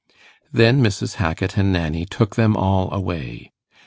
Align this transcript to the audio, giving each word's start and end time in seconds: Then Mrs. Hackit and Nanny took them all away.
Then 0.51 0.81
Mrs. 0.81 1.17
Hackit 1.17 1.57
and 1.57 1.71
Nanny 1.71 2.07
took 2.07 2.35
them 2.35 2.57
all 2.57 2.91
away. 2.91 3.51